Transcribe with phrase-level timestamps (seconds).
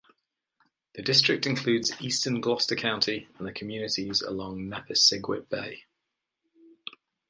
[0.95, 5.83] The district includes eastern Gloucester County, and the communities along Nepisiguit Bay.